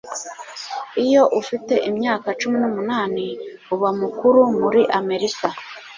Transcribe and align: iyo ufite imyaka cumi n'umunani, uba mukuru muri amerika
iyo 1.03 1.23
ufite 1.39 1.73
imyaka 1.89 2.27
cumi 2.39 2.55
n'umunani, 2.61 3.27
uba 3.73 3.89
mukuru 3.99 4.39
muri 4.59 4.81
amerika 4.99 5.47